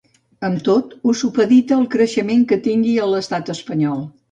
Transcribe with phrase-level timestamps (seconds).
[0.47, 4.05] Amb tot, ho supedita al creixement que tingui a l’estat espanyol.